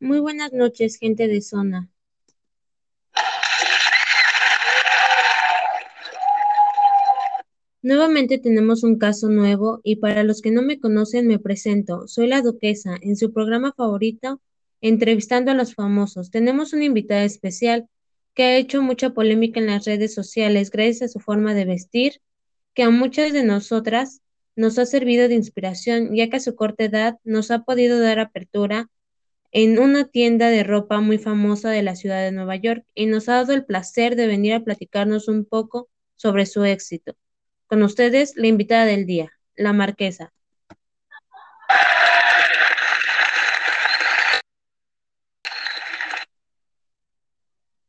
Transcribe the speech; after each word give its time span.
Muy 0.00 0.20
buenas 0.20 0.52
noches, 0.52 0.96
gente 0.96 1.26
de 1.26 1.40
zona. 1.40 1.88
Nuevamente 7.82 8.38
tenemos 8.38 8.84
un 8.84 8.96
caso 8.96 9.28
nuevo 9.28 9.80
y 9.82 9.96
para 9.96 10.22
los 10.22 10.40
que 10.40 10.52
no 10.52 10.62
me 10.62 10.78
conocen 10.78 11.26
me 11.26 11.40
presento. 11.40 12.06
Soy 12.06 12.28
la 12.28 12.42
duquesa 12.42 12.96
en 13.02 13.16
su 13.16 13.32
programa 13.32 13.72
favorito, 13.72 14.40
Entrevistando 14.80 15.50
a 15.50 15.54
los 15.54 15.74
Famosos. 15.74 16.30
Tenemos 16.30 16.72
una 16.72 16.84
invitada 16.84 17.24
especial 17.24 17.88
que 18.34 18.44
ha 18.44 18.56
hecho 18.56 18.82
mucha 18.82 19.10
polémica 19.10 19.58
en 19.58 19.66
las 19.66 19.84
redes 19.84 20.14
sociales 20.14 20.70
gracias 20.70 21.10
a 21.10 21.12
su 21.12 21.18
forma 21.18 21.54
de 21.54 21.64
vestir, 21.64 22.20
que 22.72 22.84
a 22.84 22.90
muchas 22.90 23.32
de 23.32 23.42
nosotras 23.42 24.20
nos 24.54 24.78
ha 24.78 24.86
servido 24.86 25.26
de 25.26 25.34
inspiración, 25.34 26.14
ya 26.14 26.30
que 26.30 26.36
a 26.36 26.40
su 26.40 26.54
corta 26.54 26.84
edad 26.84 27.18
nos 27.24 27.50
ha 27.50 27.64
podido 27.64 27.98
dar 27.98 28.20
apertura 28.20 28.88
en 29.52 29.78
una 29.78 30.04
tienda 30.04 30.50
de 30.50 30.62
ropa 30.62 31.00
muy 31.00 31.18
famosa 31.18 31.70
de 31.70 31.82
la 31.82 31.96
ciudad 31.96 32.22
de 32.22 32.32
Nueva 32.32 32.56
York 32.56 32.84
y 32.94 33.06
nos 33.06 33.28
ha 33.28 33.34
dado 33.34 33.54
el 33.54 33.64
placer 33.64 34.16
de 34.16 34.26
venir 34.26 34.54
a 34.54 34.60
platicarnos 34.60 35.28
un 35.28 35.44
poco 35.44 35.88
sobre 36.16 36.46
su 36.46 36.64
éxito. 36.64 37.14
Con 37.66 37.82
ustedes, 37.82 38.34
la 38.36 38.46
invitada 38.46 38.84
del 38.84 39.06
día, 39.06 39.32
la 39.56 39.72
marquesa. 39.72 40.32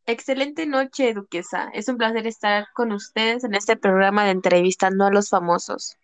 Excelente 0.06 0.66
noche, 0.66 1.14
duquesa. 1.14 1.70
Es 1.72 1.88
un 1.88 1.98
placer 1.98 2.26
estar 2.26 2.66
con 2.74 2.92
ustedes 2.92 3.44
en 3.44 3.54
este 3.54 3.78
programa 3.78 4.26
de 4.26 4.32
entrevistando 4.32 5.06
a 5.06 5.12
los 5.12 5.30
famosos. 5.30 5.99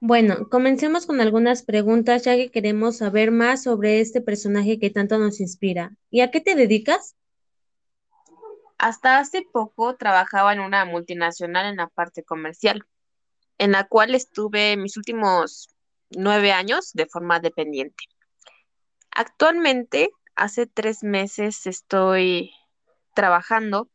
Bueno, 0.00 0.48
comencemos 0.48 1.06
con 1.06 1.20
algunas 1.20 1.64
preguntas 1.64 2.22
ya 2.22 2.36
que 2.36 2.52
queremos 2.52 2.98
saber 2.98 3.32
más 3.32 3.64
sobre 3.64 4.00
este 4.00 4.20
personaje 4.20 4.78
que 4.78 4.90
tanto 4.90 5.18
nos 5.18 5.40
inspira. 5.40 5.90
¿Y 6.08 6.20
a 6.20 6.30
qué 6.30 6.40
te 6.40 6.54
dedicas? 6.54 7.16
Hasta 8.78 9.18
hace 9.18 9.42
poco 9.42 9.96
trabajaba 9.96 10.52
en 10.52 10.60
una 10.60 10.84
multinacional 10.84 11.66
en 11.66 11.76
la 11.78 11.88
parte 11.88 12.22
comercial, 12.22 12.84
en 13.58 13.72
la 13.72 13.88
cual 13.88 14.14
estuve 14.14 14.76
mis 14.76 14.96
últimos 14.96 15.74
nueve 16.10 16.52
años 16.52 16.92
de 16.92 17.06
forma 17.06 17.40
dependiente. 17.40 18.04
Actualmente, 19.10 20.10
hace 20.36 20.68
tres 20.68 21.02
meses 21.02 21.66
estoy 21.66 22.52
trabajando 23.14 23.90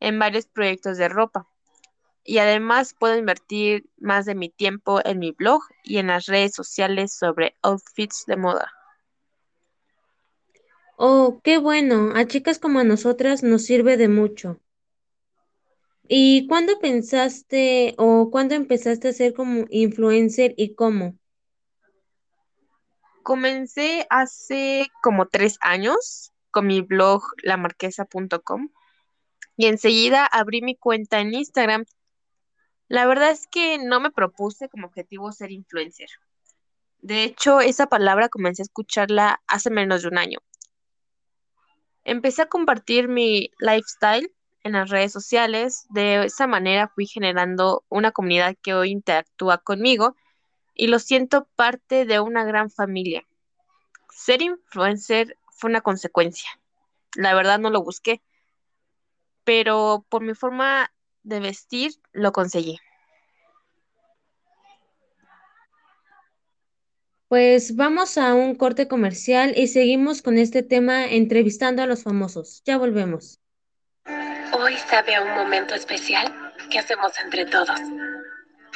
en 0.00 0.18
varios 0.18 0.46
proyectos 0.46 0.98
de 0.98 1.08
ropa 1.08 1.46
y 2.26 2.38
además 2.38 2.94
puedo 2.98 3.16
invertir 3.16 3.88
más 3.98 4.26
de 4.26 4.34
mi 4.34 4.48
tiempo 4.50 5.00
en 5.04 5.18
mi 5.18 5.30
blog 5.32 5.62
y 5.84 5.98
en 5.98 6.08
las 6.08 6.26
redes 6.26 6.54
sociales 6.54 7.12
sobre 7.12 7.56
outfits 7.62 8.24
de 8.26 8.36
moda. 8.36 8.72
Oh, 10.96 11.40
qué 11.44 11.58
bueno. 11.58 12.12
A 12.14 12.26
chicas 12.26 12.58
como 12.58 12.80
a 12.80 12.84
nosotras 12.84 13.42
nos 13.42 13.64
sirve 13.64 13.96
de 13.96 14.08
mucho. 14.08 14.60
¿Y 16.08 16.46
cuándo 16.46 16.78
pensaste 16.78 17.94
o 17.98 18.30
cuándo 18.30 18.54
empezaste 18.54 19.08
a 19.08 19.12
ser 19.12 19.34
como 19.34 19.66
influencer 19.70 20.54
y 20.56 20.74
cómo? 20.74 21.18
Comencé 23.22 24.06
hace 24.08 24.86
como 25.02 25.26
tres 25.26 25.58
años 25.60 26.32
con 26.50 26.68
mi 26.68 26.80
blog 26.80 27.22
lamarquesa.com 27.42 28.70
y 29.56 29.66
enseguida 29.66 30.26
abrí 30.26 30.62
mi 30.62 30.76
cuenta 30.76 31.20
en 31.20 31.34
Instagram. 31.34 31.84
La 32.88 33.06
verdad 33.06 33.30
es 33.30 33.46
que 33.46 33.78
no 33.78 34.00
me 34.00 34.10
propuse 34.10 34.68
como 34.68 34.86
objetivo 34.86 35.32
ser 35.32 35.50
influencer. 35.50 36.08
De 36.98 37.24
hecho, 37.24 37.60
esa 37.60 37.86
palabra 37.86 38.28
comencé 38.28 38.62
a 38.62 38.64
escucharla 38.64 39.42
hace 39.46 39.70
menos 39.70 40.02
de 40.02 40.08
un 40.08 40.18
año 40.18 40.38
Empecé 42.06 42.42
a 42.42 42.46
compartir 42.46 43.08
mi 43.08 43.50
lifestyle 43.58 44.32
en 44.62 44.74
las 44.74 44.90
redes 44.90 45.10
sociales. 45.10 45.86
De 45.90 46.26
esa 46.26 46.46
manera 46.46 46.86
fui 46.86 47.04
generando 47.04 47.84
una 47.88 48.12
comunidad 48.12 48.54
que 48.62 48.74
hoy 48.74 48.92
interactúa 48.92 49.58
conmigo 49.58 50.14
y 50.72 50.86
lo 50.86 51.00
siento 51.00 51.48
parte 51.56 52.04
de 52.04 52.20
una 52.20 52.44
gran 52.44 52.70
familia. 52.70 53.26
Ser 54.08 54.40
influencer 54.40 55.36
fue 55.50 55.68
una 55.68 55.80
consecuencia. 55.80 56.48
La 57.16 57.34
verdad 57.34 57.58
no 57.58 57.70
lo 57.70 57.82
busqué, 57.82 58.22
pero 59.42 60.06
por 60.08 60.22
mi 60.22 60.34
forma 60.34 60.92
de 61.26 61.40
vestir 61.40 61.92
lo 62.12 62.32
conseguí. 62.32 62.78
Pues 67.28 67.74
vamos 67.74 68.16
a 68.18 68.34
un 68.34 68.54
corte 68.54 68.86
comercial 68.86 69.52
y 69.56 69.66
seguimos 69.66 70.22
con 70.22 70.38
este 70.38 70.62
tema 70.62 71.06
entrevistando 71.06 71.82
a 71.82 71.86
los 71.86 72.04
famosos. 72.04 72.62
Ya 72.64 72.78
volvemos. 72.78 73.40
Hoy 74.52 74.76
sabe 74.88 75.16
a 75.16 75.22
un 75.22 75.34
momento 75.34 75.74
especial 75.74 76.32
que 76.70 76.78
hacemos 76.78 77.12
entre 77.22 77.44
todos. 77.46 77.80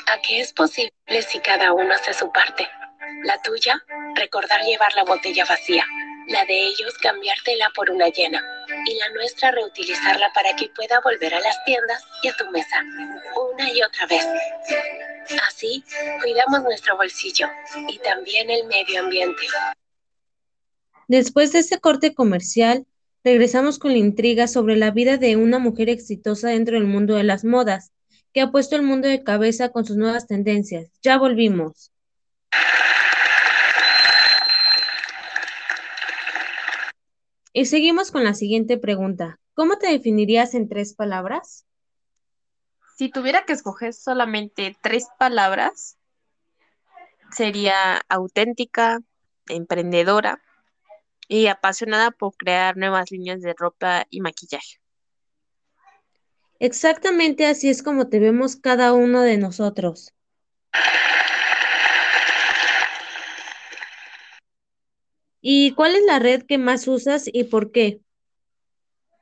¿A 0.09 0.21
qué 0.27 0.41
es 0.41 0.53
posible 0.53 0.93
si 1.29 1.39
cada 1.39 1.73
uno 1.73 1.95
hace 1.95 2.13
su 2.13 2.33
parte? 2.33 2.67
La 3.23 3.41
tuya, 3.43 3.81
recordar 4.17 4.63
llevar 4.63 4.93
la 4.97 5.05
botella 5.05 5.45
vacía. 5.45 5.85
La 6.27 6.45
de 6.47 6.59
ellos, 6.59 6.99
cambiártela 6.99 7.71
por 7.77 7.91
una 7.91 8.09
llena. 8.09 8.43
Y 8.87 8.99
la 8.99 9.09
nuestra, 9.11 9.51
reutilizarla 9.51 10.33
para 10.33 10.55
que 10.57 10.69
pueda 10.75 11.01
volver 11.01 11.35
a 11.35 11.41
las 11.41 11.65
tiendas 11.65 12.05
y 12.23 12.29
a 12.29 12.37
tu 12.37 12.51
mesa. 12.51 12.77
Una 13.55 13.71
y 13.73 13.83
otra 13.83 14.07
vez. 14.07 14.27
Así, 15.49 15.85
cuidamos 16.23 16.63
nuestro 16.63 16.97
bolsillo 16.97 17.49
y 17.89 17.99
también 17.99 18.51
el 18.51 18.67
medio 18.67 19.01
ambiente. 19.01 19.43
Después 21.09 21.53
de 21.53 21.61
ese 21.61 21.79
corte 21.79 22.15
comercial, 22.15 22.87
regresamos 23.25 23.79
con 23.79 23.93
la 23.93 23.99
intriga 23.99 24.47
sobre 24.47 24.77
la 24.77 24.91
vida 24.91 25.17
de 25.17 25.37
una 25.37 25.59
mujer 25.59 25.89
exitosa 25.89 26.49
dentro 26.49 26.77
del 26.77 26.87
mundo 26.87 27.17
de 27.17 27.25
las 27.25 27.45
modas, 27.45 27.93
que 28.33 28.41
ha 28.41 28.51
puesto 28.51 28.77
el 28.77 28.83
mundo 28.83 29.09
de 29.09 29.23
cabeza 29.23 29.71
con 29.71 29.85
sus 29.85 29.97
nuevas 29.97 30.27
tendencias. 30.27 30.91
Ya 31.03 31.19
volvimos. 31.19 31.91
Y 37.61 37.67
seguimos 37.67 38.11
con 38.11 38.25
la 38.25 38.33
siguiente 38.33 38.79
pregunta. 38.79 39.39
¿Cómo 39.53 39.77
te 39.77 39.89
definirías 39.89 40.55
en 40.55 40.67
tres 40.67 40.95
palabras? 40.95 41.67
Si 42.97 43.11
tuviera 43.11 43.45
que 43.45 43.53
escoger 43.53 43.93
solamente 43.93 44.79
tres 44.81 45.09
palabras, 45.19 45.99
sería 47.31 48.01
auténtica, 48.09 49.01
emprendedora 49.47 50.41
y 51.29 51.49
apasionada 51.49 52.13
por 52.13 52.35
crear 52.35 52.79
nuevas 52.79 53.11
líneas 53.11 53.43
de 53.43 53.55
ropa 53.55 54.07
y 54.09 54.23
maquillaje. 54.23 54.81
Exactamente 56.61 57.45
así 57.45 57.69
es 57.69 57.83
como 57.83 58.09
te 58.09 58.21
vemos 58.21 58.57
cada 58.57 58.95
uno 58.95 59.21
de 59.21 59.37
nosotros. 59.37 60.15
¿Y 65.41 65.73
cuál 65.73 65.97
es 65.97 66.05
la 66.05 66.19
red 66.19 66.43
que 66.43 66.59
más 66.59 66.87
usas 66.87 67.25
y 67.33 67.45
por 67.45 67.73
qué? 67.73 68.01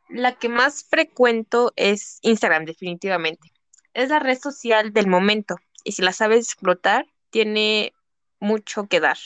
La 0.09 0.37
que 0.37 0.49
más 0.49 0.85
frecuento 0.85 1.73
es 1.77 2.19
Instagram, 2.23 2.65
definitivamente 2.65 3.53
es 3.99 4.11
la 4.11 4.21
red 4.21 4.39
social 4.39 4.93
del 4.93 5.09
momento 5.09 5.57
y 5.83 5.93
si 5.93 6.03
la 6.03 6.13
sabes 6.13 6.47
explotar, 6.47 7.07
tiene 7.31 7.93
mucho 8.39 8.87
que 8.87 9.01
dar. 9.01 9.19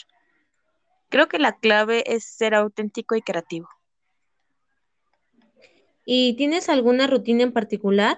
Creo 1.09 1.27
que 1.27 1.37
la 1.37 1.57
clave 1.57 2.03
es 2.07 2.23
ser 2.25 2.55
auténtico 2.55 3.15
y 3.15 3.21
creativo. 3.21 3.69
¿Y 6.05 6.35
tienes 6.37 6.69
alguna 6.69 7.05
rutina 7.05 7.43
en 7.43 7.53
particular? 7.53 8.17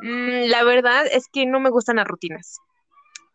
Mm, 0.00 0.50
la 0.50 0.62
verdad 0.64 1.06
es 1.10 1.28
que 1.32 1.46
no 1.46 1.58
me 1.58 1.70
gustan 1.70 1.96
las 1.96 2.06
rutinas. 2.06 2.58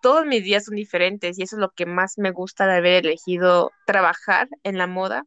Todos 0.03 0.25
mis 0.25 0.43
días 0.43 0.65
son 0.65 0.75
diferentes 0.75 1.39
y 1.39 1.43
eso 1.43 1.55
es 1.55 1.61
lo 1.61 1.71
que 1.71 1.85
más 1.85 2.17
me 2.17 2.31
gusta 2.31 2.67
de 2.67 2.75
haber 2.75 3.05
elegido 3.05 3.71
trabajar 3.85 4.49
en 4.63 4.77
la 4.77 4.85
moda 4.85 5.23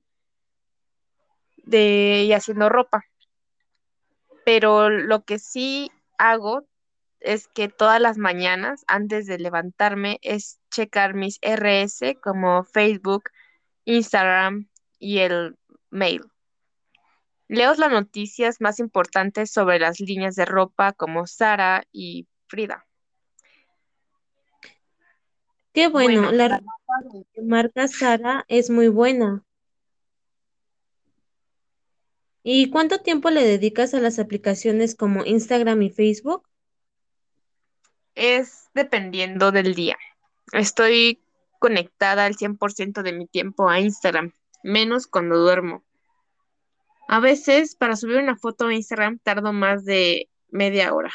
y 1.64 2.31
haciendo 2.34 2.69
ropa. 2.69 3.06
Pero 4.44 4.90
lo 4.90 5.25
que 5.25 5.38
sí 5.38 5.90
hago 6.19 6.69
es 7.20 7.49
que 7.49 7.70
todas 7.70 8.02
las 8.02 8.19
mañanas, 8.19 8.84
antes 8.87 9.25
de 9.25 9.38
levantarme, 9.38 10.19
es 10.20 10.61
checar 10.70 11.14
mis 11.14 11.38
RS 11.40 12.17
como 12.23 12.62
Facebook, 12.64 13.31
Instagram 13.87 14.69
y 14.99 15.20
el 15.20 15.56
mail. 15.88 16.20
Leo 17.49 17.73
las 17.76 17.90
noticias 17.90 18.61
más 18.61 18.78
importantes 18.78 19.50
sobre 19.50 19.78
las 19.78 20.00
líneas 20.00 20.34
de 20.34 20.44
ropa 20.44 20.93
como 20.93 21.26
Sara 21.26 21.84
y 21.93 22.28
Frida. 22.46 22.87
Qué 25.76 25.88
bueno, 25.88 26.32
la 26.32 26.49
ropa 26.49 27.26
de 27.34 27.43
marca 27.43 27.87
Sara 27.87 28.46
es 28.49 28.70
muy 28.70 28.88
buena. 28.88 29.44
¿Y 32.43 32.70
cuánto 32.70 33.02
tiempo 33.02 33.28
le 33.28 33.44
dedicas 33.44 33.93
a 33.93 34.00
las 34.00 34.19
aplicaciones 34.19 34.94
como 34.94 35.26
Instagram 35.26 35.82
y 35.82 35.90
Facebook? 35.90 36.49
Es 38.14 38.70
dependiendo 38.73 39.52
del 39.52 39.75
día. 39.75 39.99
Estoy 40.55 41.20
conectada 41.58 42.25
al 42.25 42.37
100% 42.37 43.02
de 43.02 43.12
mi 43.12 43.26
tiempo 43.26 43.69
a 43.69 43.78
Instagram. 43.78 44.32
menos 44.62 45.06
cuando 45.06 45.37
duermo. 45.37 45.84
A 47.06 47.20
veces 47.20 47.76
para 47.76 47.96
subir 47.96 48.17
una 48.17 48.38
foto 48.38 48.69
a 48.69 48.75
Instagram 48.75 49.19
tardo 49.19 49.52
más 49.52 49.84
de 49.84 50.31
media 50.49 50.94
hora. 50.94 51.12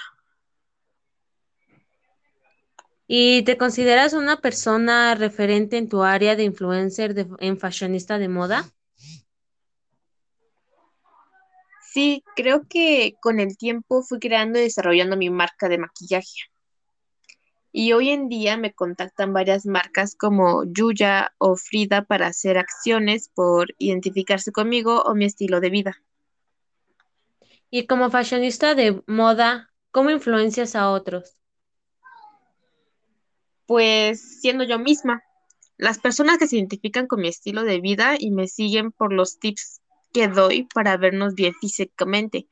¿Y 3.14 3.42
te 3.42 3.58
consideras 3.58 4.14
una 4.14 4.38
persona 4.40 5.16
referente 5.16 5.76
en 5.76 5.90
tu 5.90 6.02
área 6.02 6.38
de 6.38 6.44
influencer 6.44 7.14
de- 7.14 7.28
en 7.40 7.58
fashionista 7.58 8.18
de 8.18 8.30
moda? 8.30 8.64
Sí, 11.92 12.24
creo 12.38 12.62
que 12.70 13.16
con 13.20 13.42
el 13.42 13.58
tiempo 13.58 14.02
fui 14.02 14.18
creando 14.20 14.60
y 14.60 14.62
desarrollando 14.62 15.18
mi 15.18 15.30
marca 15.30 15.68
de 15.68 15.78
maquillaje. 15.78 16.44
Y 17.74 17.92
hoy 17.92 18.12
en 18.12 18.30
día 18.30 18.56
me 18.56 18.72
contactan 18.72 19.34
varias 19.34 19.66
marcas 19.66 20.16
como 20.16 20.64
Yuya 20.64 21.34
o 21.38 21.58
Frida 21.58 22.06
para 22.06 22.28
hacer 22.28 22.58
acciones 22.58 23.30
por 23.36 23.76
identificarse 23.78 24.54
conmigo 24.54 25.02
o 25.02 25.16
mi 25.16 25.26
estilo 25.26 25.60
de 25.60 25.70
vida. 25.70 26.02
Y 27.70 27.88
como 27.88 28.10
fashionista 28.10 28.74
de 28.74 29.04
moda, 29.06 29.70
¿cómo 29.92 30.12
influencias 30.12 30.78
a 30.78 30.90
otros? 30.92 31.41
Pues 33.72 34.42
siendo 34.42 34.66
yo 34.66 34.80
misma, 34.80 35.24
las 35.78 35.98
personas 35.98 36.38
que 36.38 36.46
se 36.46 36.58
identifican 36.58 37.08
con 37.08 37.22
mi 37.22 37.30
estilo 37.30 37.64
de 37.64 37.80
vida 37.80 38.16
y 38.20 38.30
me 38.30 38.50
siguen 38.50 38.92
por 38.92 39.14
los 39.14 39.40
tips 39.40 39.80
que 40.12 40.28
doy 40.28 40.64
para 40.64 40.98
vernos 40.98 41.36
bien 41.36 41.54
físicamente 41.54 42.50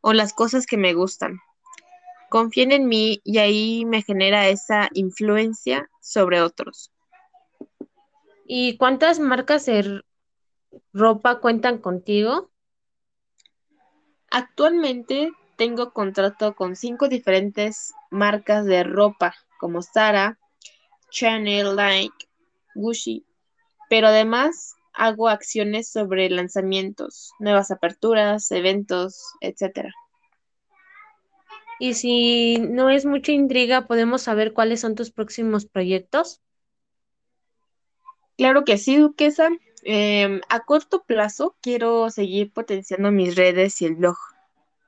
o 0.00 0.12
las 0.12 0.32
cosas 0.32 0.66
que 0.66 0.76
me 0.76 0.94
gustan. 0.94 1.38
Confíen 2.28 2.72
en 2.72 2.88
mí 2.88 3.20
y 3.22 3.38
ahí 3.38 3.84
me 3.84 4.02
genera 4.02 4.48
esa 4.48 4.88
influencia 4.94 5.88
sobre 6.02 6.42
otros. 6.42 6.90
¿Y 8.44 8.78
cuántas 8.78 9.20
marcas 9.20 9.64
de 9.66 10.02
ropa 10.92 11.38
cuentan 11.38 11.78
contigo? 11.78 12.50
Actualmente 14.28 15.30
tengo 15.54 15.92
contrato 15.92 16.56
con 16.56 16.74
cinco 16.74 17.08
diferentes 17.08 17.94
marcas 18.10 18.64
de 18.64 18.82
ropa 18.82 19.36
como 19.60 19.82
Zara, 19.82 20.36
Chanel, 21.10 21.76
Nike, 21.76 22.28
Gucci, 22.74 23.24
pero 23.88 24.08
además 24.08 24.74
hago 24.92 25.28
acciones 25.28 25.90
sobre 25.90 26.28
lanzamientos, 26.28 27.32
nuevas 27.38 27.70
aperturas, 27.70 28.50
eventos, 28.50 29.22
etcétera. 29.40 29.92
Y 31.78 31.94
si 31.94 32.58
no 32.58 32.90
es 32.90 33.06
mucha 33.06 33.30
intriga, 33.30 33.86
¿podemos 33.86 34.22
saber 34.22 34.52
cuáles 34.52 34.80
son 34.80 34.96
tus 34.96 35.12
próximos 35.12 35.66
proyectos? 35.66 36.40
Claro 38.36 38.64
que 38.64 38.78
sí, 38.78 38.96
Duquesa. 38.96 39.50
Em, 39.84 40.40
a 40.48 40.60
corto 40.64 41.04
plazo 41.04 41.56
quiero 41.62 42.10
seguir 42.10 42.52
potenciando 42.52 43.12
mis 43.12 43.36
redes 43.36 43.80
y 43.80 43.86
el 43.86 43.94
blog, 43.94 44.16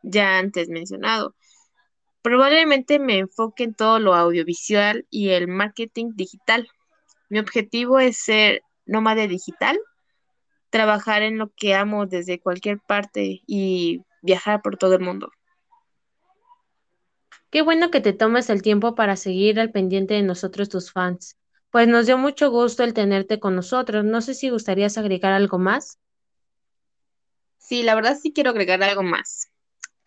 ya 0.03 0.39
antes 0.39 0.69
mencionado. 0.69 1.35
Probablemente 2.23 2.99
me 2.99 3.19
enfoque 3.19 3.65
en 3.65 3.75
todo 3.75 3.99
lo 3.99 4.15
audiovisual 4.15 5.07
y 5.11 5.31
el 5.31 5.49
marketing 5.49 6.13
digital. 6.15 6.69
Mi 7.31 7.39
objetivo 7.39 7.99
es 7.99 8.19
ser 8.19 8.63
nómade 8.85 9.29
digital, 9.29 9.79
trabajar 10.69 11.23
en 11.23 11.39
lo 11.39 11.51
que 11.57 11.75
amo 11.75 12.07
desde 12.07 12.41
cualquier 12.41 12.79
parte 12.81 13.41
y 13.47 14.03
viajar 14.23 14.61
por 14.63 14.77
todo 14.77 14.95
el 14.95 15.01
mundo. 15.01 15.31
Qué 17.51 17.63
bueno 17.63 17.91
que 17.91 18.01
te 18.01 18.13
tomes 18.13 18.51
el 18.51 18.63
tiempo 18.63 18.95
para 18.95 19.17
seguir 19.17 19.59
al 19.59 19.73
pendiente 19.73 20.15
de 20.15 20.23
nosotros, 20.23 20.69
tus 20.69 20.93
fans. 20.93 21.37
Pues 21.71 21.89
nos 21.89 22.07
dio 22.07 22.19
mucho 22.19 22.51
gusto 22.51 22.85
el 22.85 22.95
tenerte 22.95 23.41
con 23.41 23.57
nosotros. 23.57 24.05
No 24.05 24.21
sé 24.21 24.35
si 24.35 24.51
gustarías 24.51 24.99
agregar 24.99 25.33
algo 25.33 25.59
más. 25.59 25.99
Sí, 27.59 27.83
la 27.83 27.95
verdad 27.95 28.19
sí 28.21 28.33
quiero 28.33 28.51
agregar 28.51 28.83
algo 28.83 29.03
más. 29.03 29.50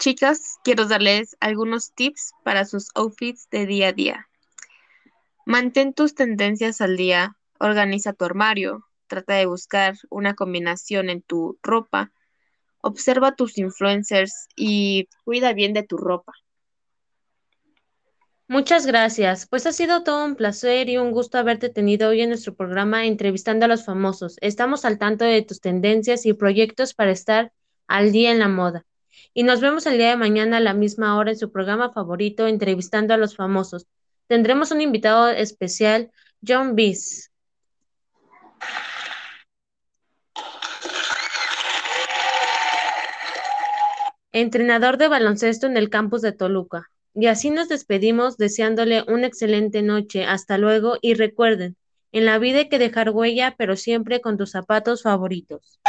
Chicas, 0.03 0.59
quiero 0.65 0.85
darles 0.85 1.37
algunos 1.39 1.93
tips 1.93 2.33
para 2.43 2.65
sus 2.65 2.89
outfits 2.93 3.49
de 3.49 3.65
día 3.65 3.87
a 3.87 3.93
día. 3.93 4.27
Mantén 5.45 5.93
tus 5.93 6.13
tendencias 6.13 6.81
al 6.81 6.97
día, 6.97 7.37
organiza 7.57 8.11
tu 8.11 8.25
armario, 8.25 8.85
trata 9.07 9.35
de 9.35 9.45
buscar 9.45 9.95
una 10.09 10.33
combinación 10.33 11.09
en 11.09 11.21
tu 11.21 11.57
ropa, 11.63 12.11
observa 12.81 13.37
tus 13.37 13.57
influencers 13.57 14.49
y 14.57 15.07
cuida 15.23 15.53
bien 15.53 15.71
de 15.71 15.83
tu 15.83 15.95
ropa. 15.95 16.33
Muchas 18.49 18.85
gracias. 18.85 19.47
Pues 19.47 19.65
ha 19.67 19.71
sido 19.71 20.03
todo 20.03 20.25
un 20.25 20.35
placer 20.35 20.89
y 20.89 20.97
un 20.97 21.13
gusto 21.13 21.37
haberte 21.37 21.69
tenido 21.69 22.09
hoy 22.09 22.19
en 22.19 22.27
nuestro 22.27 22.53
programa 22.53 23.05
entrevistando 23.05 23.63
a 23.63 23.69
los 23.69 23.85
famosos. 23.85 24.35
Estamos 24.41 24.83
al 24.83 24.97
tanto 24.97 25.23
de 25.23 25.43
tus 25.43 25.61
tendencias 25.61 26.25
y 26.25 26.33
proyectos 26.33 26.93
para 26.93 27.11
estar 27.11 27.53
al 27.87 28.11
día 28.11 28.31
en 28.31 28.39
la 28.39 28.49
moda. 28.49 28.85
Y 29.33 29.43
nos 29.43 29.61
vemos 29.61 29.85
el 29.85 29.97
día 29.97 30.09
de 30.09 30.17
mañana 30.17 30.57
a 30.57 30.59
la 30.61 30.73
misma 30.73 31.17
hora 31.17 31.31
en 31.31 31.37
su 31.37 31.51
programa 31.51 31.91
favorito, 31.91 32.47
entrevistando 32.47 33.13
a 33.13 33.17
los 33.17 33.35
famosos. 33.35 33.87
Tendremos 34.27 34.71
un 34.71 34.81
invitado 34.81 35.29
especial, 35.29 36.11
John 36.45 36.75
Bees. 36.75 37.29
entrenador 44.33 44.97
de 44.97 45.07
baloncesto 45.07 45.67
en 45.67 45.77
el 45.77 45.89
campus 45.89 46.21
de 46.21 46.31
Toluca. 46.31 46.89
Y 47.13 47.27
así 47.27 47.51
nos 47.51 47.69
despedimos 47.69 48.37
deseándole 48.37 49.03
una 49.07 49.27
excelente 49.27 49.83
noche. 49.83 50.25
Hasta 50.25 50.57
luego 50.57 50.97
y 51.01 51.13
recuerden, 51.13 51.77
en 52.11 52.25
la 52.25 52.39
vida 52.39 52.59
hay 52.59 52.69
que 52.69 52.79
dejar 52.79 53.11
huella, 53.11 53.55
pero 53.57 53.75
siempre 53.75 54.19
con 54.19 54.37
tus 54.37 54.51
zapatos 54.51 55.03
favoritos. 55.03 55.79